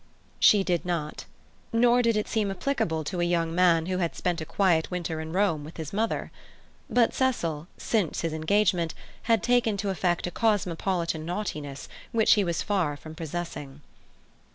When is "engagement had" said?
8.33-9.43